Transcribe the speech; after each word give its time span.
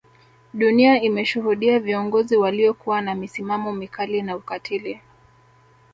Dunia 0.53 1.01
imeshuhudia 1.01 1.79
viongozi 1.79 2.37
waliokuwa 2.37 3.01
na 3.01 3.15
misimamo 3.15 3.71
mikali 3.73 4.21
na 4.21 4.35
ukatili 4.35 5.01